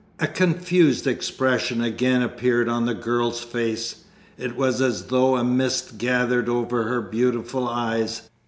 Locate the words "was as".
4.55-5.03